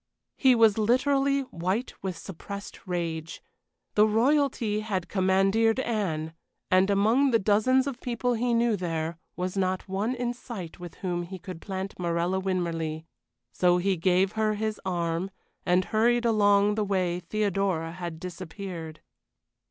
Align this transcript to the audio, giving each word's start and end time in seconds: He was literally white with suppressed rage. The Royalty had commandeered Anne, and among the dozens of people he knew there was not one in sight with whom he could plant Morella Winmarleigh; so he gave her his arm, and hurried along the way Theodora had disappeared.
He 0.35 0.55
was 0.55 0.79
literally 0.79 1.41
white 1.41 1.93
with 2.01 2.17
suppressed 2.17 2.87
rage. 2.87 3.39
The 3.93 4.07
Royalty 4.07 4.79
had 4.79 5.07
commandeered 5.07 5.79
Anne, 5.79 6.33
and 6.71 6.89
among 6.89 7.29
the 7.29 7.37
dozens 7.37 7.85
of 7.85 8.01
people 8.01 8.33
he 8.33 8.55
knew 8.55 8.75
there 8.75 9.19
was 9.35 9.55
not 9.55 9.87
one 9.87 10.15
in 10.15 10.33
sight 10.33 10.79
with 10.79 10.95
whom 11.05 11.21
he 11.21 11.37
could 11.37 11.61
plant 11.61 11.99
Morella 11.99 12.39
Winmarleigh; 12.39 13.03
so 13.51 13.77
he 13.77 13.95
gave 13.95 14.31
her 14.31 14.55
his 14.55 14.81
arm, 14.83 15.29
and 15.67 15.85
hurried 15.93 16.25
along 16.25 16.73
the 16.73 16.83
way 16.83 17.19
Theodora 17.19 17.91
had 17.91 18.19
disappeared. 18.19 19.01